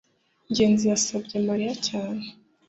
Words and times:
ngenzi 0.51 0.83
yasabye 0.91 1.35
mariya 1.47 1.73
cyane 1.87 2.23